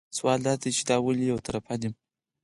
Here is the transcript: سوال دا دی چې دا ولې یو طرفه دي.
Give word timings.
سوال 0.17 0.39
دا 0.47 0.53
دی 0.61 0.71
چې 0.77 0.83
دا 0.89 0.97
ولې 1.05 1.25
یو 1.31 1.43
طرفه 1.47 1.75
دي. 1.81 1.89